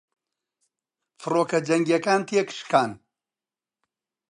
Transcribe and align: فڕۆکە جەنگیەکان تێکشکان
فڕۆکە 1.21 1.59
جەنگیەکان 1.67 2.21
تێکشکان 2.27 2.91